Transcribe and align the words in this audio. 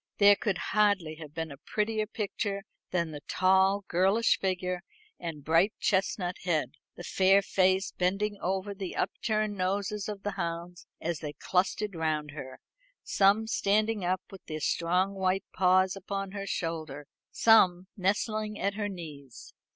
There 0.17 0.35
could 0.35 0.57
hardly 0.73 1.17
have 1.17 1.35
been 1.35 1.51
a 1.51 1.57
prettier 1.63 2.07
picture 2.07 2.63
than 2.89 3.11
the 3.11 3.21
tall 3.27 3.85
girlish 3.87 4.39
figure 4.39 4.81
and 5.19 5.43
bright 5.43 5.73
chestnut 5.79 6.37
head, 6.41 6.71
the 6.95 7.03
fair 7.03 7.43
face 7.43 7.91
bending 7.91 8.35
over 8.41 8.73
the 8.73 8.95
upturned 8.95 9.55
noses 9.57 10.09
of 10.09 10.23
the 10.23 10.31
hounds 10.31 10.87
as 10.99 11.19
they 11.19 11.33
clustered 11.33 11.93
round 11.93 12.31
her, 12.31 12.57
some 13.03 13.45
standing 13.45 14.03
up 14.03 14.21
with 14.31 14.43
their 14.47 14.59
strong 14.59 15.13
white 15.13 15.45
paws 15.53 15.95
upon 15.95 16.31
her 16.31 16.47
shoulder, 16.47 17.05
some 17.29 17.85
nestling 17.95 18.57
at 18.57 18.73
her 18.73 18.89
knees. 18.89 19.53